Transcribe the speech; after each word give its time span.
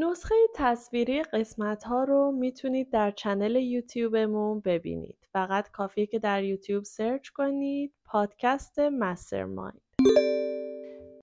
نسخه 0.00 0.34
تصویری 0.54 1.22
قسمت 1.22 1.84
ها 1.84 2.04
رو 2.04 2.32
می‌تونید 2.32 2.90
در 2.90 3.10
channel 3.10 3.56
یوتیوبمون 3.56 4.60
ببینید. 4.60 5.18
فقط 5.32 5.70
کافیه 5.70 6.06
که 6.06 6.18
در 6.18 6.44
یوتیوب 6.44 6.84
search 6.84 7.28
کنید 7.28 7.94
پادکست 8.04 8.78
مسترمایند. 8.78 9.80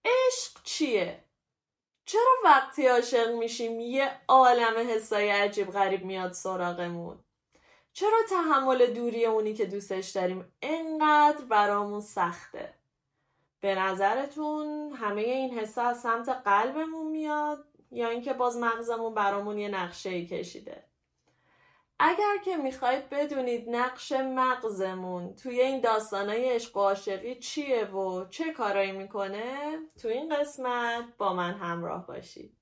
عشق 0.06 0.64
چیه؟ 0.64 1.24
چرا 2.06 2.32
وقتی 2.44 2.88
عاشق 2.88 3.36
میشیم 3.36 3.80
یه 3.80 4.12
عالم 4.28 4.90
حسای 4.90 5.30
عجیب 5.30 5.72
غریب 5.72 6.06
میاد 6.06 6.32
سراغمون؟ 6.32 7.20
چرا 7.94 8.18
تحمل 8.30 8.86
دوری 8.86 9.26
اونی 9.26 9.54
که 9.54 9.66
دوستش 9.66 10.10
داریم 10.10 10.54
انقدر 10.62 11.46
برامون 11.46 12.02
سخته؟ 12.02 12.74
به 13.60 13.76
نظرتون 13.76 14.92
همه 14.92 15.22
این 15.22 15.60
حسا 15.60 15.82
از 15.82 16.02
سمت 16.02 16.30
قلبمون 16.30 17.12
میاد 17.12 17.66
یا 17.92 18.10
اینکه 18.10 18.34
باز 18.34 18.58
مغزمون 18.58 19.14
برامون 19.14 19.58
یه 19.58 19.70
نقشه 19.70 20.10
ای 20.10 20.26
کشیده. 20.26 20.84
اگر 22.00 22.38
که 22.46 22.58
می‌خواید 22.58 23.10
بدونید 23.10 23.70
نقش 23.70 24.12
مغزمون 24.12 25.36
توی 25.36 25.62
این 25.62 25.82
داستانای 25.82 26.50
عشق 26.50 26.78
و 26.78 26.80
عاشقی 26.80 27.36
چیه 27.36 27.86
و 27.86 28.26
چه 28.30 28.54
کارایی 28.54 28.92
می‌کنه 28.92 29.78
تو 30.02 30.08
این 30.08 30.36
قسمت 30.36 31.06
با 31.18 31.34
من 31.34 31.54
همراه 31.54 32.08
باشید. 32.08 32.54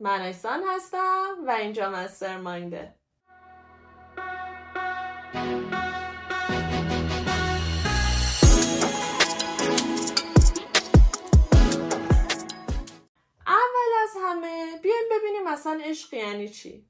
من 0.00 0.20
ایسان 0.20 0.62
هستم 0.74 1.36
و 1.46 1.50
اینجا 1.50 1.90
مستر 1.90 2.36
ماینده 2.36 2.94
همه 14.30 14.78
بیایم 14.82 15.04
ببینیم 15.10 15.44
مثلا 15.44 15.80
عشق 15.84 16.14
یعنی 16.14 16.48
چی. 16.48 16.86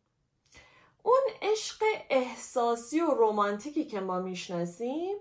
اون 1.03 1.21
عشق 1.43 1.85
احساسی 2.11 3.01
و 3.01 3.10
رومانتیکی 3.10 3.85
که 3.85 4.01
ما 4.01 4.21
می‌شناسیم 4.21 5.16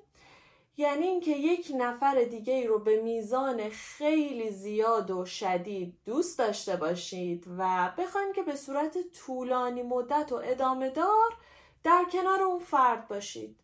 یعنی 0.78 1.08
اینکه 1.08 1.32
یک 1.32 1.72
نفر 1.78 2.24
دیگه 2.24 2.54
ای 2.54 2.68
رو 2.68 2.80
به 2.80 3.02
میزان 3.02 3.70
خیلی 3.70 4.50
زیاد 4.50 5.12
و 5.12 5.26
شدید 5.26 5.98
دوست 6.06 6.40
داشته 6.40 6.76
باشید 6.76 7.46
و 7.58 7.94
بخوایم 7.98 8.34
که 8.34 8.44
به 8.44 8.56
صورت 8.56 8.98
طولانی 9.12 9.84
مدت 9.84 10.32
و 10.32 10.36
ادامه 10.36 10.90
دار 10.90 11.38
در 11.84 12.06
کنار 12.12 12.42
اون 12.42 12.60
فرد 12.60 13.08
باشید. 13.08 13.60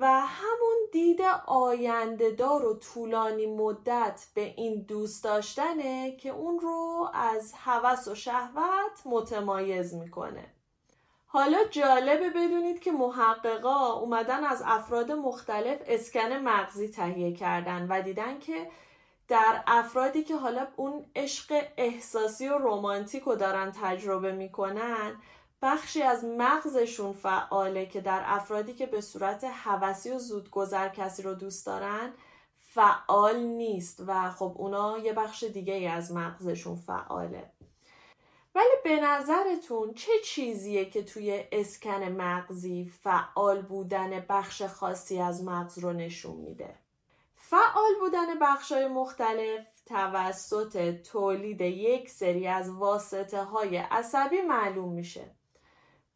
و 0.00 0.20
همون 0.20 0.76
دید 0.92 1.20
آینده 1.46 2.30
دار 2.30 2.66
و 2.66 2.74
طولانی 2.74 3.46
مدت 3.46 4.26
به 4.34 4.54
این 4.56 4.82
دوست 4.82 5.24
داشتنه 5.24 6.16
که 6.16 6.30
اون 6.30 6.60
رو 6.60 7.10
از 7.14 7.52
هوس 7.56 8.08
و 8.08 8.14
شهوت 8.14 9.02
متمایز 9.06 9.94
می‌کنه. 9.94 10.46
حالا 11.26 11.58
جالبه 11.70 12.30
بدونید 12.30 12.80
که 12.80 12.92
محققا 12.92 13.92
اومدن 13.92 14.44
از 14.44 14.62
افراد 14.66 15.12
مختلف 15.12 15.78
اسکن 15.86 16.32
مغزی 16.32 16.88
تهیه 16.88 17.32
کردن 17.32 17.86
و 17.90 18.02
دیدن 18.02 18.38
که 18.38 18.70
در 19.28 19.62
افرادی 19.66 20.22
که 20.22 20.36
حالا 20.36 20.66
اون 20.76 21.06
عشق 21.16 21.64
احساسی 21.76 22.48
و 22.48 22.58
رومانتیک 22.58 23.22
رو 23.22 23.34
دارن 23.34 23.72
تجربه 23.82 24.32
می‌کنن 24.32 25.16
بخشی 25.64 26.02
از 26.02 26.24
مغزشون 26.24 27.12
فعاله 27.12 27.86
که 27.86 28.00
در 28.00 28.22
افرادی 28.24 28.74
که 28.74 28.86
به 28.86 29.00
صورت 29.00 29.44
حوسی 29.44 30.10
و 30.10 30.18
زودگذر 30.18 30.88
کسی 30.88 31.22
رو 31.22 31.34
دوست 31.34 31.66
دارن 31.66 32.12
فعال 32.58 33.40
نیست 33.40 34.02
و 34.06 34.30
خب 34.30 34.54
اونا 34.56 34.98
یه 34.98 35.12
بخش 35.12 35.44
دیگه 35.44 35.74
ای 35.74 35.86
از 35.86 36.12
مغزشون 36.12 36.76
فعاله 36.76 37.50
ولی 38.54 38.74
به 38.84 39.00
نظرتون 39.00 39.94
چه 39.94 40.12
چیزیه 40.24 40.84
که 40.84 41.02
توی 41.02 41.44
اسکن 41.52 42.02
مغزی 42.02 42.92
فعال 43.02 43.62
بودن 43.62 44.26
بخش 44.28 44.62
خاصی 44.62 45.20
از 45.20 45.44
مغز 45.44 45.78
رو 45.78 45.92
نشون 45.92 46.36
میده؟ 46.36 46.74
فعال 47.34 47.94
بودن 48.00 48.38
بخش 48.40 48.72
های 48.72 48.88
مختلف 48.88 49.66
توسط 49.86 51.02
تولید 51.02 51.60
یک 51.60 52.10
سری 52.10 52.46
از 52.46 52.70
واسطه 52.70 53.42
های 53.42 53.76
عصبی 53.76 54.40
معلوم 54.42 54.92
میشه 54.92 55.24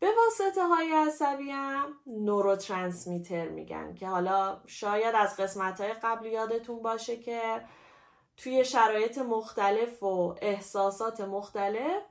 به 0.01 0.07
واسطه 0.17 0.67
های 0.67 0.93
عصبی 0.93 1.51
هم 1.51 1.97
نوروترانسمیتر 2.07 3.49
میگن 3.49 3.95
که 3.95 4.09
حالا 4.09 4.61
شاید 4.67 5.15
از 5.15 5.37
قسمت 5.37 5.81
های 5.81 5.93
قبل 5.93 6.27
یادتون 6.27 6.83
باشه 6.83 7.17
که 7.17 7.65
توی 8.37 8.65
شرایط 8.65 9.19
مختلف 9.19 10.03
و 10.03 10.35
احساسات 10.43 11.21
مختلف 11.21 12.03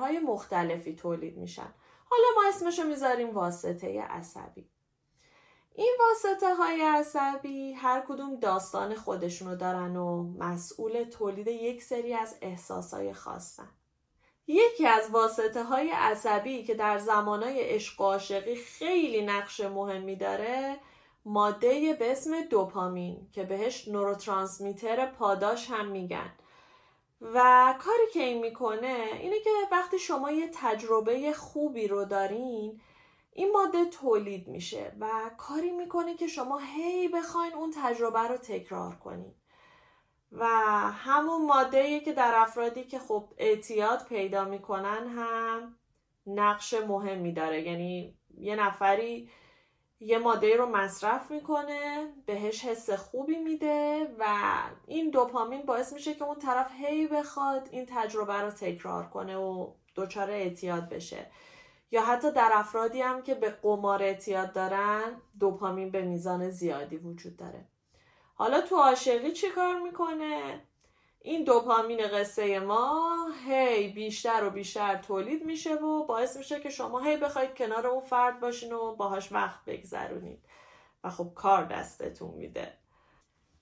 های 0.00 0.18
مختلفی 0.18 0.94
تولید 0.94 1.36
میشن. 1.36 1.74
حالا 2.10 2.26
ما 2.36 2.48
اسمشو 2.48 2.84
می‌ذاریم 2.84 3.30
واسطه 3.30 4.02
عصبی. 4.02 4.68
این 5.74 5.96
واسطه 6.00 6.54
های 6.54 6.82
عصبی 6.82 7.72
هر 7.72 8.04
کدوم 8.08 8.36
داستان 8.36 8.94
خودشونو 8.94 9.56
دارن 9.56 9.96
و 9.96 10.22
مسئول 10.22 11.04
تولید 11.04 11.46
یک 11.46 11.82
سری 11.82 12.14
از 12.14 12.38
احساس 12.42 12.94
های 12.94 13.12
خاصن. 13.12 13.68
یکی 14.46 14.86
از 14.86 15.10
واسطه 15.10 15.62
های 15.62 15.90
عصبی 15.90 16.64
که 16.64 16.74
در 16.74 16.98
زمانای 16.98 17.60
عشق 17.60 18.00
و 18.00 18.04
عاشقی 18.04 18.56
خیلی 18.56 19.22
نقش 19.22 19.60
مهمی 19.60 20.16
داره 20.16 20.76
ماده 21.24 21.92
به 21.92 22.12
اسم 22.12 22.42
دوپامین 22.42 23.28
که 23.32 23.42
بهش 23.42 23.88
نوروترانسمیتر 23.88 25.06
پاداش 25.06 25.70
هم 25.70 25.86
میگن. 25.86 26.32
و 27.20 27.74
کاری 27.80 28.06
که 28.12 28.22
این 28.22 28.40
می‌کنه 28.40 29.08
اینه 29.20 29.40
که 29.40 29.50
وقتی 29.72 29.98
شما 29.98 30.30
یه 30.30 30.50
تجربه 30.54 31.32
خوبی 31.32 31.88
رو 31.88 32.04
دارین 32.04 32.80
این 33.32 33.52
ماده 33.52 33.84
تولید 33.84 34.48
میشه 34.48 34.92
و 35.00 35.30
کاری 35.38 35.70
می‌کنه 35.70 36.14
که 36.14 36.26
شما 36.26 36.58
هی 36.58 37.08
بخواین 37.08 37.54
اون 37.54 37.74
تجربه 37.82 38.20
رو 38.20 38.36
تکرار 38.36 38.94
کنین. 38.94 39.34
و 40.38 40.46
همون 40.90 41.46
ماده 41.46 42.00
که 42.00 42.12
در 42.12 42.32
افرادی 42.36 42.84
که 42.84 42.98
خب 42.98 43.28
اعتیاد 43.38 44.06
پیدا 44.08 44.44
می‌کنن 44.44 45.08
هم 45.08 45.76
نقش 46.26 46.74
مهمی 46.74 47.32
داره. 47.32 47.62
یعنی 47.62 48.18
یه 48.38 48.56
نفری 48.56 49.30
یه 50.00 50.18
ماده 50.18 50.56
رو 50.56 50.66
مصرف 50.66 51.30
می‌کنه 51.30 52.12
بهش 52.26 52.64
حس 52.64 52.90
خوبی 52.90 53.38
میده 53.38 54.06
و 54.18 54.24
این 54.86 55.10
دوپامین 55.10 55.62
باعث 55.62 55.92
میشه 55.92 56.14
که 56.14 56.24
اون 56.24 56.38
طرف 56.38 56.70
هی 56.72 57.06
بخواد 57.06 57.68
این 57.70 57.86
تجربه 57.88 58.40
رو 58.40 58.50
تکرار 58.50 59.08
کنه 59.08 59.36
و 59.36 59.72
دچار 59.96 60.30
اعتیاد 60.30 60.88
بشه. 60.88 61.30
یا 61.90 62.04
حتی 62.04 62.32
در 62.32 62.50
افرادی 62.54 63.00
هم 63.00 63.22
که 63.22 63.34
به 63.34 63.50
قمار 63.50 64.02
اعتیاد 64.02 64.52
دارن 64.52 65.20
دوپامین 65.40 65.90
به 65.90 66.02
میزان 66.02 66.50
زیادی 66.50 66.96
وجود 66.96 67.36
داره. 67.36 67.68
حالا 68.34 68.60
تو 68.60 68.76
عاشقی 68.76 69.32
چی 69.32 69.50
کار 69.50 69.80
می‌کنه؟ 69.80 70.62
این 71.20 71.44
دوپامین 71.44 72.08
قصه 72.08 72.60
ما 72.60 73.16
هی 73.46 73.88
بیشتر 73.88 74.44
و 74.44 74.50
بیشتر 74.50 74.96
تولید 74.96 75.44
میشه 75.46 75.74
و 75.74 76.04
باعث 76.06 76.36
میشه 76.36 76.60
که 76.60 76.70
شما 76.70 77.00
هی 77.00 77.16
بخواید 77.16 77.54
کنار 77.54 77.86
اون 77.86 78.00
فرد 78.00 78.40
باشین 78.40 78.72
و 78.72 78.94
باهاش 78.94 79.32
وقت 79.32 79.64
بگذرونید 79.64 80.44
و 81.04 81.10
خب 81.10 81.32
کار 81.34 81.64
دستتون 81.64 82.30
میده 82.30 82.72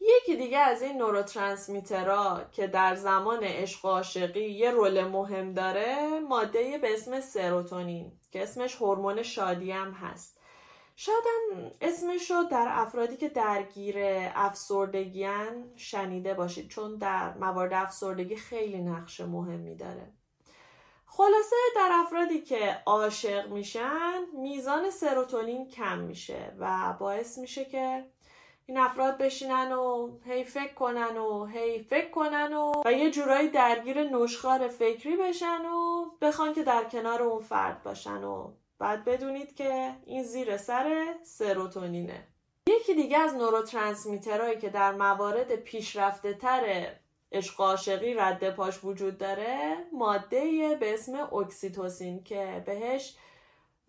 یکی 0.01 0.37
دیگه 0.37 0.59
از 0.59 0.83
این 0.83 0.99
نوروترانسمیترها 0.99 2.41
که 2.53 2.67
در 2.67 2.95
زمان 2.95 3.43
عشق 3.43 3.85
و 3.85 3.89
عاشقی 3.89 4.51
یه 4.51 4.71
رول 4.71 5.05
مهم 5.05 5.53
داره 5.53 6.21
ماده 6.29 6.79
به 6.79 6.93
اسم 6.93 7.21
سروتونین 7.21 8.13
که 8.31 8.43
اسمش 8.43 8.77
هورمون 8.77 9.23
شادی 9.23 9.73
هم 9.73 9.93
هست 9.93 10.42
شاید 10.97 11.25
هم 11.27 11.71
اسمش 11.81 12.31
رو 12.31 12.45
در 12.45 12.67
افرادی 12.71 13.17
که 13.17 13.29
درگیر 13.29 13.97
افسردگیان 14.35 15.73
شنیده 15.77 16.35
باشید 16.35 16.69
چون 16.69 16.97
در 16.99 17.35
موارد 17.39 17.73
افسردگی 17.73 18.37
خیلی 18.37 18.83
نقش 18.83 19.21
مهمی 19.21 19.77
داره. 19.77 20.13
خلاصه 21.07 21.57
در 21.77 21.91
افرادی 21.93 22.41
که 22.41 22.83
عاشق 22.87 23.49
میشن 23.49 24.21
میزان 24.33 24.91
سروتونین 24.91 25.69
کم 25.69 25.99
میشه 25.99 26.53
و 26.59 26.97
باعث 27.01 27.39
میشه 27.39 27.65
که 27.65 28.05
این 28.67 28.79
افراد 28.79 29.19
بشینن 29.19 29.73
و 29.73 30.11
هی 30.25 30.45
فکر 30.45 30.75
کنن 30.75 31.17
و 31.17 31.47
هی 31.47 31.83
فکر 31.83 32.11
کنن 32.11 32.53
و 32.53 32.73
و 32.85 32.93
یه 32.93 33.11
جورایی 33.11 33.49
درگیر 33.49 34.03
نشخار 34.03 34.69
فکری 34.69 35.17
بشن 35.17 35.67
و 35.67 36.05
بخوان 36.21 36.53
که 36.53 36.63
در 36.63 36.85
کنار 36.85 37.23
اون 37.23 37.43
فرد 37.43 37.83
باشن 37.83 38.25
و 38.25 38.53
بعد 38.83 39.05
بدونید 39.05 39.55
که 39.55 39.95
این 40.07 40.23
زیر 40.23 40.57
سر 40.57 41.15
سروتونینه. 41.23 42.27
یکی 42.69 42.95
دیگه 42.95 43.19
از 43.19 43.35
نوروترانسمیترهایی 43.35 44.59
که 44.59 44.69
در 44.69 44.93
موارد 44.93 45.57
پیشرفته 45.57 46.35
تر 46.35 46.87
عشق 47.33 47.61
عاشقی 47.61 48.15
رد 48.15 48.51
پاش 48.51 48.85
وجود 48.85 49.19
داره 49.19 49.77
ماده 49.93 50.77
به 50.81 50.95
اسم 50.95 51.35
اکسیتوسین 51.35 52.25
که 52.25 52.63
بهش 52.67 53.17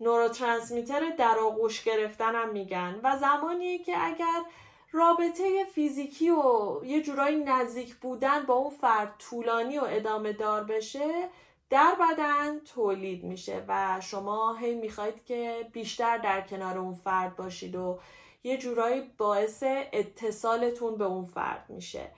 نوروترانسمیتر 0.00 1.10
در 1.18 1.38
آغوش 1.38 1.84
گرفتن 1.84 2.34
هم 2.34 2.52
میگن 2.52 3.00
و 3.02 3.18
زمانیه 3.18 3.78
که 3.78 4.04
اگر 4.04 4.42
رابطه 4.92 5.64
فیزیکی 5.74 6.30
و 6.30 6.80
یه 6.84 7.02
جورایی 7.02 7.36
نزدیک 7.36 7.94
بودن 7.94 8.42
با 8.46 8.54
اون 8.54 8.70
فرد 8.70 9.14
طولانی 9.18 9.78
و 9.78 9.84
ادامه 9.84 10.32
دار 10.32 10.64
بشه 10.64 11.28
در 11.70 11.96
بدن 12.00 12.58
تولید 12.58 13.24
میشه 13.24 13.64
و 13.68 14.00
شما 14.00 14.54
هی 14.54 14.74
می‌خواید 14.74 15.24
که 15.24 15.70
بیشتر 15.72 16.18
در 16.18 16.40
کنار 16.40 16.78
اون 16.78 16.94
فرد 16.94 17.36
باشید 17.36 17.76
و 17.76 18.00
یه 18.42 18.58
جورایی 18.58 19.00
باعث 19.18 19.62
اتصالتون 19.92 20.96
به 20.96 21.04
اون 21.04 21.24
فرد 21.24 21.64
میشه. 21.68 22.10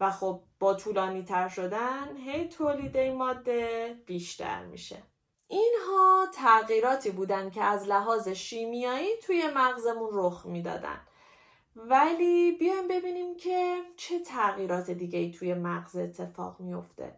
و 0.00 0.10
خب 0.10 0.40
با 0.58 0.74
طولانی 0.74 1.22
تر 1.22 1.48
شدن 1.48 2.16
هی 2.16 2.48
تولید 2.48 2.96
این 2.96 3.16
ماده 3.16 3.94
بیشتر 4.06 4.64
میشه. 4.64 5.02
اینها 5.48 6.26
تغییراتی 6.34 7.10
بودن 7.10 7.50
که 7.50 7.62
از 7.62 7.88
لحاظ 7.88 8.28
شیمیایی 8.28 9.16
توی 9.22 9.42
مغزمون 9.54 10.08
رخ 10.12 10.46
می‌دادن. 10.46 11.00
ولی 11.76 12.52
بیایم 12.52 12.88
ببینیم 12.88 13.36
که 13.36 13.76
چه 13.96 14.18
تغییرات 14.18 14.90
دیگه 14.90 15.18
ای 15.18 15.30
توی 15.30 15.54
مغز 15.54 15.96
اتفاق 15.96 16.60
میفته 16.60 17.16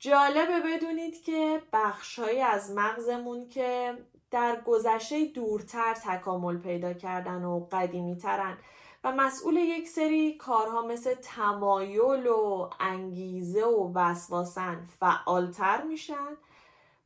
جالبه 0.00 0.60
بدونید 0.60 1.22
که 1.22 1.62
بخشهایی 1.72 2.40
از 2.40 2.70
مغزمون 2.70 3.48
که 3.48 3.98
در 4.30 4.60
گذشته 4.66 5.24
دورتر 5.24 5.94
تکامل 5.94 6.58
پیدا 6.58 6.92
کردن 6.92 7.44
و 7.44 7.66
قدیمی 7.72 8.16
ترن 8.16 8.58
و 9.04 9.12
مسئول 9.12 9.56
یک 9.56 9.88
سری 9.88 10.36
کارها 10.36 10.82
مثل 10.82 11.14
تمایل 11.14 12.26
و 12.26 12.70
انگیزه 12.80 13.64
و 13.64 13.92
وسواسن 13.94 14.88
فعالتر 15.00 15.82
میشن 15.82 16.36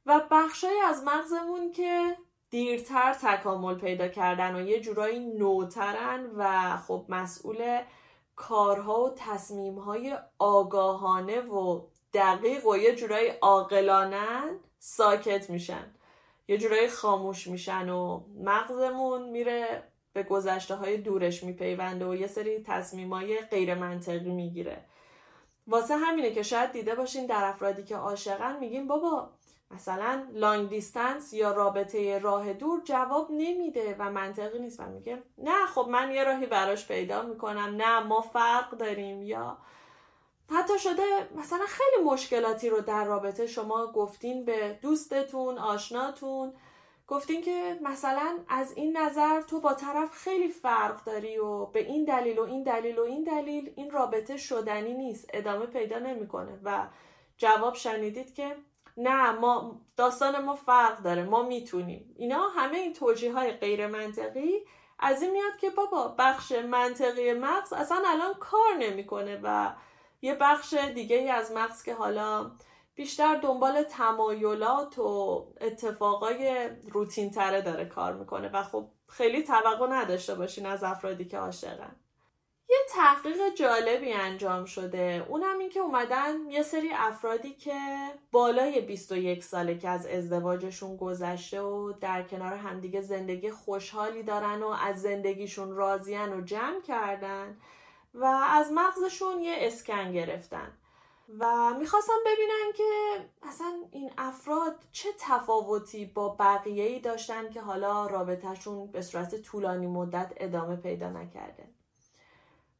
و 0.06 0.20
بخشهایی 0.30 0.80
از 0.80 1.04
مغزمون 1.04 1.72
که 1.72 2.16
دیرتر 2.50 3.14
تکامل 3.14 3.74
پیدا 3.74 4.08
کردن 4.08 4.56
و 4.56 4.60
یه 4.60 4.80
جورایی 4.80 5.18
نوترن 5.18 6.30
و 6.36 6.76
خب 6.76 7.04
مسئول 7.08 7.80
کارها 8.36 9.04
و 9.04 9.14
تصمیمهای 9.16 10.18
آگاهانه 10.38 11.40
و 11.40 11.80
دقیق 12.14 12.66
و 12.66 12.76
یه 12.76 12.94
جورایی 12.94 13.28
عاقلانن 13.28 14.58
ساکت 14.78 15.50
میشن. 15.50 15.94
یه 16.48 16.58
جورایی 16.58 16.88
خاموش 16.88 17.46
میشن 17.46 17.88
و 17.88 18.20
مغزمون 18.44 19.28
میره 19.30 19.82
به 20.12 20.22
گذشته 20.22 20.74
های 20.74 20.96
دورش 20.96 21.44
میپیونده 21.44 22.06
و 22.06 22.14
یه 22.14 22.26
سری 22.26 22.62
تصمیم 22.62 23.12
های 23.12 23.40
غیر 23.40 23.74
منطقی 23.74 24.30
می‌گیره. 24.30 24.84
واسه 25.66 25.96
همینه 25.96 26.30
که 26.30 26.42
شاید 26.42 26.72
دیده 26.72 26.94
باشین 26.94 27.26
در 27.26 27.44
افرادی 27.44 27.84
که 27.84 27.96
عاشقن 27.96 28.58
میگیم 28.58 28.86
بابا 28.86 29.30
مثلا 29.70 30.26
لانگ 30.32 30.68
دیستنس 30.68 31.32
یا 31.32 31.52
رابطه 31.52 32.18
راه 32.18 32.52
دور 32.52 32.80
جواب 32.84 33.30
نمیده 33.30 33.96
و 33.98 34.10
منطقی 34.10 34.58
نیست. 34.58 34.80
و 34.80 34.82
میگه 34.86 35.22
نه 35.38 35.66
خب 35.66 35.86
من 35.90 36.10
یه 36.10 36.24
راهی 36.24 36.46
براش 36.46 36.88
پیدا 36.88 37.22
می‌کنم. 37.22 37.74
نه 37.76 38.00
ما 38.00 38.20
فرق 38.20 38.70
داریم. 38.70 39.22
یا 39.22 39.58
حتی 40.50 40.78
شده 40.78 41.28
مثلا 41.36 41.64
خیلی 41.68 42.04
مشکلاتی 42.04 42.68
رو 42.68 42.80
در 42.80 43.04
رابطه 43.04 43.46
شما 43.46 43.86
گفتین 43.86 44.44
به 44.44 44.78
دوستتون 44.82 45.58
آشناتون. 45.58 46.52
گفتین 47.08 47.42
که 47.42 47.78
مثلا 47.82 48.38
از 48.48 48.72
این 48.76 48.96
نظر 48.96 49.40
تو 49.40 49.60
با 49.60 49.74
طرف 49.74 50.10
خیلی 50.10 50.48
فرق 50.48 51.04
داری 51.04 51.38
و 51.38 51.66
به 51.66 51.80
این 51.80 52.04
دلیل 52.04 52.38
و 52.38 52.42
این 52.42 52.62
دلیل 52.62 52.98
و 52.98 53.02
این 53.02 53.24
دلیل 53.24 53.72
این 53.76 53.90
رابطه 53.90 54.36
شدنی 54.36 54.94
نیست 54.94 55.30
ادامه 55.32 55.66
پیدا 55.66 55.98
نمی‌کنه. 55.98 56.60
و 56.64 56.86
جواب 57.36 57.74
شنیدید 57.74 58.34
که 58.34 58.56
نه 58.96 59.30
ما 59.30 59.80
داستان 59.96 60.44
ما 60.44 60.54
فرق 60.54 61.02
داره 61.02 61.24
ما 61.24 61.42
می‌تونیم. 61.42 62.14
اینا 62.18 62.48
همه 62.48 62.78
این 62.78 62.92
توجیه 62.92 63.32
های 63.32 63.52
غیر 63.52 63.86
منطقی 63.86 64.64
از 64.98 65.22
این 65.22 65.30
میاد 65.30 65.56
که 65.60 65.70
بابا 65.70 66.14
بخش 66.18 66.52
منطقی 66.52 67.32
مغز 67.32 67.72
اصلا 67.72 68.02
الان 68.06 68.34
کار 68.34 68.74
نمی‌کنه 68.78 69.40
و 69.42 69.72
یه 70.24 70.34
بخش 70.34 70.74
دیگه 70.74 71.16
ای 71.16 71.30
از 71.30 71.52
مغز 71.52 71.82
که 71.82 71.94
حالا 71.94 72.50
بیشتر 72.94 73.36
دنبال 73.36 73.82
تمایلات 73.82 74.98
و 74.98 75.46
اتفاقای 75.60 76.68
روتین 76.90 77.30
تره 77.30 77.62
داره 77.62 77.84
کار 77.84 78.12
می‌کنه 78.12 78.48
و 78.48 78.62
خب 78.62 78.88
خیلی 79.08 79.42
توقع 79.42 79.86
نداشته 79.86 80.34
باشین 80.34 80.66
از 80.66 80.84
افرادی 80.84 81.24
که 81.24 81.38
عاشقن. 81.38 81.96
یه 82.68 82.76
تحقیق 82.90 83.54
جالبی 83.54 84.12
انجام 84.12 84.64
شده. 84.64 85.26
اونم 85.28 85.58
این 85.58 85.70
که 85.70 85.80
اومدن 85.80 86.50
یه 86.50 86.62
سری 86.62 86.90
افرادی 86.94 87.54
که 87.54 87.78
بالای 88.32 88.80
21 88.80 89.44
ساله 89.44 89.78
که 89.78 89.88
از 89.88 90.06
ازدواجشون 90.06 90.96
گذشته 90.96 91.60
و 91.60 91.92
در 91.92 92.22
کنار 92.22 92.52
همدیگه 92.52 93.00
زندگی 93.00 93.50
خوشحالی 93.50 94.22
دارن 94.22 94.62
و 94.62 94.68
از 94.68 95.02
زندگیشون 95.02 95.76
راضیان 95.76 96.32
و 96.32 96.44
جمع 96.44 96.80
کردن 96.80 97.56
و 98.14 98.24
از 98.50 98.72
مغزشون 98.72 99.40
یه 99.40 99.54
اسکن 99.58 100.12
گرفتن 100.12 100.72
و 101.38 101.74
می‌خواستم 101.78 102.18
ببینن 102.26 102.72
که 102.74 102.84
اصلا 103.42 103.72
این 103.90 104.10
افراد 104.18 104.84
چه 104.92 105.08
تفاوتی 105.18 106.04
با 106.04 106.28
بقیه 106.28 106.84
ای 106.84 107.00
داشتن 107.00 107.50
که 107.50 107.60
حالا 107.60 108.06
رابطهشون 108.06 108.86
به 108.86 109.02
صورت 109.02 109.42
طولانی 109.42 109.86
مدت 109.86 110.32
ادامه 110.36 110.76
پیدا 110.76 111.10
نکرده. 111.10 111.68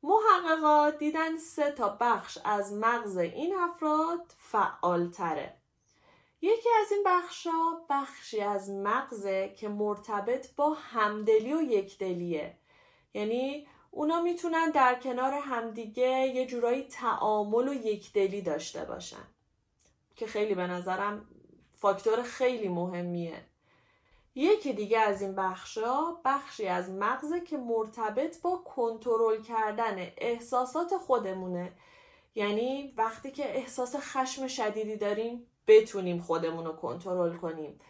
محققات 0.03 0.99
دیدن 0.99 1.37
سه 1.37 1.73
تا 1.73 1.97
بخش 2.01 2.39
از 2.45 2.73
مغز 2.73 3.17
این 3.17 3.57
افراد 3.57 4.35
فعالتره. 4.39 5.57
یکی 6.43 6.69
از 6.81 6.93
این 6.93 7.03
بخشا 7.07 7.51
بخشی 7.91 8.41
از 8.41 8.71
مغزه 8.71 9.55
که 9.57 9.69
مرتبط 9.69 10.55
با 10.57 10.75
همدلی 10.75 11.55
و 11.55 11.63
یکدلیه. 11.63 12.59
یعنی 13.15 13.69
اونا 13.97 14.21
می‌تونن 14.21 14.71
در 14.71 14.95
کنار 14.95 15.33
همدیگه 15.33 16.27
یه 16.35 16.47
جورایی 16.47 16.83
تعامل 16.83 17.69
و 17.69 17.75
یکدلی 17.75 18.43
داشته 18.43 18.85
باشن. 18.85 19.27
که 20.17 20.27
خیلی 20.27 20.55
به 20.55 20.67
نظرم 20.67 21.29
فاکتور 21.73 22.23
خیلی 22.23 22.69
مهمیه. 22.69 23.45
یکی 24.35 24.73
دیگه 24.73 24.99
از 24.99 25.23
این 25.23 25.35
بخشا 25.35 25.95
بخشی 26.25 26.67
از 26.67 26.91
مغزه 26.91 27.41
که 27.41 27.57
مرتبط 27.57 28.41
با 28.43 28.57
کنترل 28.57 29.43
کردن 29.43 30.13
احساسات 30.19 30.97
خودمونه. 30.97 31.73
یعنی 32.35 32.95
وقتی 32.97 33.31
که 33.31 33.57
احساس 33.57 33.97
خشم 33.97 34.47
شدیدی 34.47 34.97
داریم 34.97 35.47
بتونیم 35.67 36.21
خودمون 36.21 36.65
رو 36.65 36.73
کنترل 36.73 37.37
کنیم. 37.37 37.81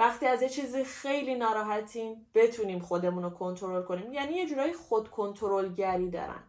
وقتی 0.00 0.26
از 0.26 0.42
یه 0.42 0.48
چیزی 0.48 0.84
خیلی 0.84 1.34
ناراحتیم 1.34 2.26
بتونیم 2.34 2.78
خودمون 2.78 3.22
رو 3.22 3.30
کنترل 3.30 3.82
کنیم. 3.82 4.12
یعنی 4.12 4.32
یه 4.32 4.46
جورایی 4.46 4.72
خود 4.72 5.10
کنترلگری 5.10 6.10
دارن. 6.10 6.42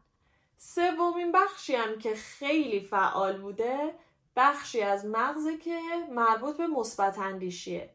سومین 0.57 1.31
بخشی 1.31 1.75
هم 1.75 1.97
که 1.99 2.15
خیلی 2.15 2.79
فعال 2.79 3.41
بوده 3.41 3.93
بخشی 4.35 4.81
از 4.81 5.05
مغزه 5.05 5.57
که 5.57 5.79
مربوط 6.11 6.57
به 6.57 6.67
مثبت 6.67 7.19
اندیشیه. 7.19 7.89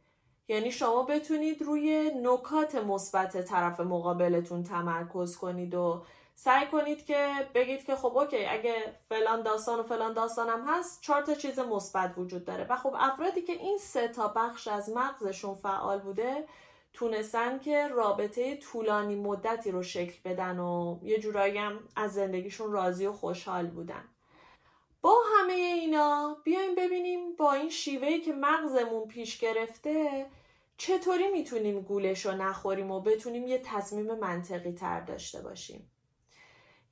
یعنی 0.48 0.70
شما 0.70 1.02
بتونید 1.02 1.62
روی 1.62 2.10
نکات 2.22 2.74
مثبت 2.74 3.44
طرف 3.44 3.80
مقابلتون 3.80 4.62
تمرکز 4.62 5.36
کنید 5.36 5.74
و 5.74 6.04
سعی 6.38 6.66
کنید 6.66 7.06
که 7.06 7.48
بگید 7.54 7.84
که 7.84 7.96
خب 7.96 8.18
اوکی 8.18 8.44
اگه 8.44 8.94
فلان 9.08 9.42
داستان 9.42 9.80
و 9.80 9.82
فلان 9.82 10.12
داستانم 10.12 10.64
هست 10.68 11.02
چهار 11.02 11.22
تا 11.22 11.34
چیز 11.34 11.58
مثبت 11.58 12.14
وجود 12.18 12.44
داره. 12.44 12.66
و 12.70 12.76
خب 12.76 12.94
افرادی 12.98 13.42
که 13.42 13.52
این 13.52 13.78
سه 13.78 14.08
تا 14.08 14.28
بخش 14.28 14.68
از 14.68 14.90
مغزشون 14.90 15.54
فعال 15.54 15.98
بوده 15.98 16.44
تونستن 16.92 17.58
که 17.58 17.88
رابطه 17.88 18.56
طولانی 18.56 19.14
مدتی 19.16 19.70
رو 19.70 19.82
شکل 19.82 20.30
بدن 20.30 20.58
و 20.58 20.98
یه 21.02 21.18
جورایی 21.18 21.58
هم 21.58 21.78
از 21.96 22.14
زندگیشون 22.14 22.72
راضی 22.72 23.06
و 23.06 23.12
خوشحال 23.12 23.66
بودن. 23.66 24.04
با 25.02 25.16
همه 25.38 25.52
اینا 25.52 26.36
بیایم 26.44 26.74
ببینیم 26.74 27.36
با 27.36 27.52
این 27.52 27.70
شیوهی 27.70 28.20
که 28.20 28.32
مغزمون 28.32 29.08
پیش 29.08 29.38
گرفته 29.38 30.26
چطوری 30.76 31.28
می‌تونیم 31.28 31.80
گولش 31.80 32.26
رو 32.26 32.32
نخوریم 32.32 32.90
و 32.90 33.00
بتونیم 33.00 33.46
یه 33.46 33.58
تصمیم 33.64 34.14
منطقی 34.14 34.72
تر 34.72 35.00
داشته 35.00 35.42
باشیم. 35.42 35.90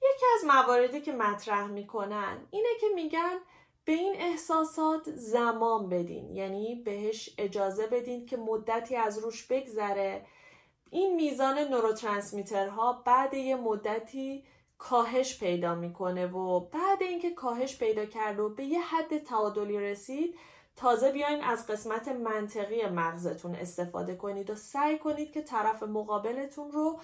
یکی 0.04 0.26
از 0.38 0.44
مواردی 0.44 1.00
که 1.00 1.12
مطرح 1.12 1.66
می‌کنن 1.66 2.46
اینه 2.50 2.68
که 2.80 2.86
میگن 2.94 3.38
به 3.84 3.92
این 3.92 4.14
احساسات 4.18 5.10
زمان 5.16 5.88
بدین 5.88 6.30
یعنی 6.30 6.74
بهش 6.74 7.34
اجازه 7.38 7.86
بدین 7.86 8.26
که 8.26 8.36
مدتی 8.36 8.96
از 8.96 9.18
روش 9.18 9.46
بگذره. 9.46 10.26
این 10.90 11.14
میزان 11.14 11.58
نوروترانسمیترها 11.58 13.02
بعد 13.06 13.34
یه 13.34 13.56
مدتی 13.56 14.44
کاهش 14.78 15.38
پیدا 15.38 15.74
می‌کنه 15.74 16.26
و 16.26 16.60
بعد 16.60 17.02
اینکه 17.02 17.30
کاهش 17.30 17.78
پیدا 17.78 18.06
کرد 18.06 18.40
و 18.40 18.48
به 18.48 18.64
یه 18.64 18.80
حد 18.80 19.18
تعادلی 19.18 19.80
رسید 19.80 20.38
تازه 20.76 21.12
بیاین 21.12 21.44
از 21.44 21.66
قسمت 21.66 22.08
منطقی 22.08 22.86
مغزتون 22.86 23.54
استفاده 23.54 24.14
کنید 24.14 24.50
و 24.50 24.54
سعی 24.54 24.98
کنید 24.98 25.32
که 25.32 25.42
طرف 25.42 25.82
مقابلتون 25.82 26.72
رو 26.72 27.00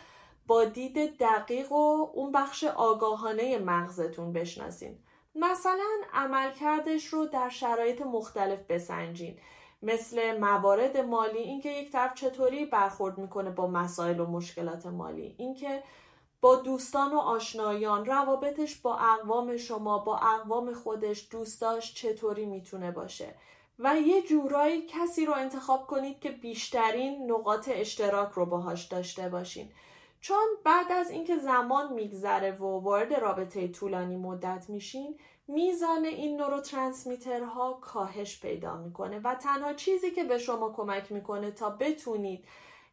با 0.46 0.64
دید 0.64 1.18
دقیق 1.18 1.72
و 1.72 2.10
اون 2.14 2.32
بخش 2.32 2.64
آگاهانه 2.64 3.58
مغزتون 3.58 4.32
بشناسین. 4.32 4.98
مثلا 5.34 5.88
عملکردش 6.12 7.06
رو 7.06 7.26
در 7.26 7.48
شرایط 7.48 8.02
مختلف 8.02 8.58
بسنجین. 8.68 9.38
مثل 9.82 10.38
موارد 10.38 10.96
مالی 10.96 11.38
اینکه 11.38 11.70
یک 11.70 11.92
طرف 11.92 12.14
چطوری 12.14 12.64
برخورد 12.64 13.18
می‌کنه 13.18 13.50
با 13.50 13.66
مسائل 13.66 14.20
و 14.20 14.26
مشکلات 14.26 14.86
مالی. 14.86 15.34
اینکه 15.38 15.82
با 16.40 16.56
دوستان 16.56 17.12
و 17.12 17.18
آشنایان 17.18 18.06
روابطش 18.06 18.76
با 18.76 18.96
اقوام 18.96 19.56
شما 19.56 19.98
با 19.98 20.16
اقوام 20.16 20.74
خودش 20.74 21.28
دوستاش 21.30 21.94
چطوری 21.94 22.46
می‌تونه 22.46 22.90
باشه. 22.90 23.34
و 23.78 23.96
یه 23.96 24.22
جورایی 24.22 24.86
کسی 24.88 25.26
رو 25.26 25.32
انتخاب 25.32 25.86
کنید 25.86 26.20
که 26.20 26.30
بیشترین 26.30 27.32
نقاط 27.32 27.70
اشتراک 27.72 28.32
رو 28.32 28.46
باهاش 28.46 28.84
داشته 28.84 29.28
باشین. 29.28 29.72
چون 30.20 30.46
بعد 30.64 30.92
از 30.92 31.10
اینکه 31.10 31.36
زمان 31.36 31.92
میگذره 31.92 32.52
و 32.52 32.64
وارد 32.64 33.14
رابطه 33.14 33.68
طولانی 33.68 34.16
مدت 34.16 34.66
میشین 34.68 35.18
میزان 35.48 36.04
این 36.04 36.36
نوروترانسمیترها 36.36 37.72
کاهش 37.72 38.40
پیدا 38.40 38.76
می‌کنه 38.76 39.20
و 39.24 39.34
تنها 39.34 39.72
چیزی 39.72 40.10
که 40.10 40.24
به 40.24 40.38
شما 40.38 40.72
کمک 40.72 41.12
می‌کنه 41.12 41.50
تا 41.50 41.70
بتونید 41.70 42.44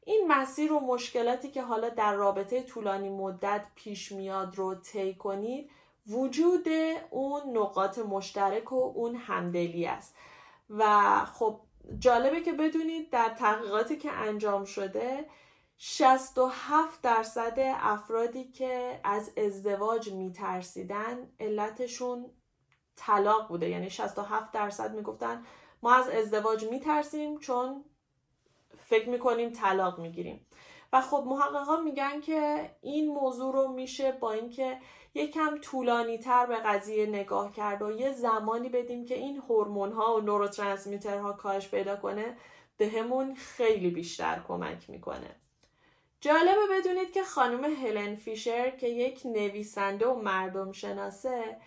این 0.05 0.27
مسیر 0.27 0.73
و 0.73 0.79
مشکلاتی 0.79 1.51
که 1.51 1.61
حالا 1.61 1.89
در 1.89 2.13
رابطه 2.13 2.63
طولانی 2.63 3.09
مدت 3.09 3.65
پیش 3.75 4.11
میاد 4.11 4.55
رو 4.55 4.75
طی 4.75 5.13
کنید 5.13 5.69
وجود 6.07 6.67
اون 7.09 7.57
نقاط 7.57 7.99
مشترک 7.99 8.71
و 8.71 8.93
اون 8.95 9.15
همدلی 9.15 9.85
است. 9.85 10.15
و 10.69 10.85
خب 11.25 11.59
جالبه 11.99 12.41
که 12.41 12.53
بدونید 12.53 13.09
در 13.09 13.29
تحقیقاتی 13.29 13.97
که 13.97 14.11
انجام 14.11 14.65
شده 14.65 15.25
67 15.77 17.01
درصد 17.01 17.53
افرادی 17.81 18.43
که 18.43 18.99
از 19.03 19.31
ازدواج 19.37 20.11
میترسیدن 20.11 21.31
علتشون 21.39 22.31
طلاق 22.95 23.47
بوده. 23.47 23.69
یعنی 23.69 23.89
67 23.89 24.51
درصد 24.51 24.95
می‌گفتن 24.95 25.45
ما 25.83 25.95
از 25.95 26.09
ازدواج 26.09 26.63
میترسیم 26.63 27.39
چون 27.39 27.85
فکر 28.77 29.09
می‌کنیم 29.09 29.49
طلاق 29.49 29.99
می‌گیریم. 29.99 30.47
و 30.93 31.01
خب 31.01 31.23
محققا 31.27 31.77
میگن 31.77 32.21
که 32.21 32.71
این 32.81 33.13
موضوع 33.13 33.53
رو 33.53 33.67
میشه 33.67 34.11
با 34.11 34.31
اینکه 34.31 34.79
یکم 35.13 35.57
طولانی 35.57 36.17
تر 36.17 36.45
به 36.45 36.55
قضیه 36.55 37.05
نگاه 37.05 37.51
کرد 37.51 37.81
و 37.81 37.91
یه 37.91 38.11
زمانی 38.11 38.69
بدیم 38.69 39.05
که 39.05 39.15
این 39.15 39.37
هورمون 39.37 39.91
ها 39.91 40.15
و 40.15 40.19
نوروترانسمیترها 40.19 41.33
کاهش 41.33 41.67
پیدا 41.67 41.95
کنه 41.95 42.37
به 42.77 42.89
همون 42.89 43.35
خیلی 43.35 43.89
بیشتر 43.89 44.41
کمک 44.47 44.89
می‌کنه. 44.89 45.35
جالبه 46.21 46.61
بدونید 46.71 47.13
که 47.13 47.23
خانم 47.23 47.63
هلن 47.63 48.15
فیشر 48.15 48.69
که 48.69 48.87
یک 48.87 49.21
نویسنده 49.25 50.07
و 50.07 50.15
مردم 50.15 50.71
شناسه 50.71 51.57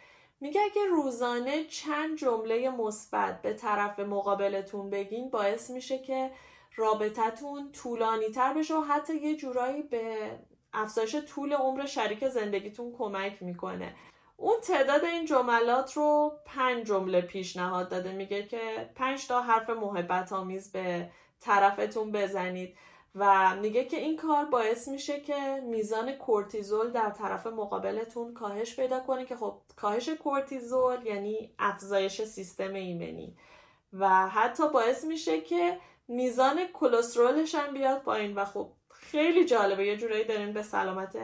میگه 0.41 0.61
که 0.75 0.81
روزانه 0.91 1.65
چند 1.65 2.19
جمله 2.19 2.71
مثبت 2.71 3.43
به 3.43 3.55
طرف 3.55 3.99
مقابلتون 3.99 4.91
بگین 4.91 5.31
باعث 5.31 5.71
میشه 5.71 5.99
که 5.99 6.31
رابطتون 6.77 7.73
طولانی 7.73 8.29
تر 8.29 8.55
بشه 8.55 8.75
و 8.75 8.81
حتی 8.81 9.15
یه 9.15 9.37
جورایی 9.37 9.83
به 9.83 10.31
افزایش 10.73 11.17
طول 11.17 11.53
عمر 11.53 11.87
شریک 11.87 12.29
زندگیتون 12.29 12.93
کمک 12.99 13.43
می‌کنه. 13.43 13.95
اون 14.37 14.61
تعداد 14.61 15.05
این 15.05 15.25
جملات 15.25 15.93
رو 15.93 16.33
پنج 16.47 16.87
جمله 16.87 17.21
پیشنهاد 17.21 17.89
داده. 17.89 18.13
میگه 18.13 18.47
که 18.47 18.91
پنج 18.95 19.27
تا 19.27 19.43
حرف 19.43 19.71
محبت 19.71 20.33
آمیز 20.33 20.73
به 20.73 21.11
طرفتون 21.41 22.13
بزنید. 22.13 22.77
و 23.15 23.57
میگه 23.57 23.85
که 23.85 23.97
این 23.97 24.17
کار 24.17 24.45
باعث 24.45 24.89
میشه 24.89 25.21
که 25.21 25.63
میزان 25.65 26.13
کورتیزول 26.13 26.91
در 26.91 27.11
طرف 27.11 27.47
مقابلتون 27.47 28.35
کاهش 28.35 28.77
پیدا 28.77 29.01
کنه 29.01 29.25
که 29.25 29.37
خب 29.37 29.61
کاهش 29.77 30.09
کورتیزول 30.09 31.07
یعنی 31.07 31.55
افزایش 31.59 32.23
سیستم 32.23 32.75
ایمنی 32.75 33.37
و 33.93 34.29
حتی 34.29 34.69
باعث 34.69 35.05
میشه 35.05 35.41
که 35.41 35.79
میزان 36.09 36.67
کلسترولش 36.73 37.55
هم 37.55 37.75
بیاد 37.75 38.03
پایین 38.03 38.35
و 38.35 38.45
خب 38.45 38.73
خیلی 38.91 39.45
جالبه. 39.45 39.87
یه 39.87 39.97
جورایی 39.97 40.25
دارین 40.25 40.53
به 40.53 40.63
سلامت 40.63 41.17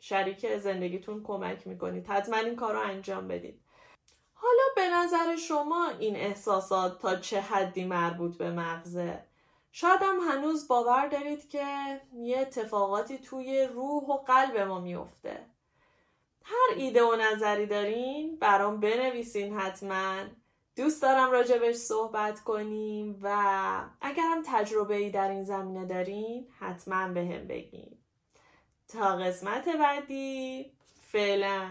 شریک 0.00 0.56
زندگیتون 0.56 1.22
کمک 1.22 1.66
می‌کنید. 1.66 2.06
حتما 2.06 2.36
این 2.36 2.56
کار 2.56 2.74
رو 2.74 2.80
انجام 2.80 3.28
بدید. 3.28 3.60
حالا 4.34 4.62
به 4.76 4.88
نظر 4.88 5.36
شما 5.36 5.88
این 5.98 6.16
احساسات 6.16 6.98
تا 6.98 7.16
چه 7.16 7.40
حدی 7.40 7.84
مربوط 7.84 8.36
به 8.36 8.50
مغزه؟ 8.50 9.24
شاید 9.72 10.00
هم 10.02 10.18
هنوز 10.18 10.68
باور 10.68 11.06
دارید 11.06 11.48
که 11.48 11.64
یه 12.14 12.38
اتفاقاتی 12.38 13.18
توی 13.18 13.64
روح 13.64 14.04
و 14.04 14.16
قلب 14.16 14.56
ما 14.56 14.80
میفته. 14.80 15.46
هر 16.44 16.76
ایده 16.76 17.02
و 17.02 17.16
نظری 17.16 17.66
دارین 17.66 18.36
برام 18.36 18.80
بنویسین 18.80 19.54
حتما. 19.58 20.22
دوست 20.76 21.02
دارم 21.02 21.30
راجبش 21.30 21.74
صحبت 21.74 22.40
کنیم 22.40 23.18
و 23.22 23.28
اگر 24.00 24.22
هم 24.22 24.42
تجربه 24.46 24.96
ای 24.96 25.10
در 25.10 25.30
این 25.30 25.44
زمینه 25.44 25.86
دارین 25.86 26.48
حتما 26.58 27.08
به 27.08 27.20
هم 27.20 27.46
بگین. 27.46 27.98
تا 28.88 29.16
قسمت 29.16 29.68
بعدی 29.68 30.72
فعلا. 31.00 31.70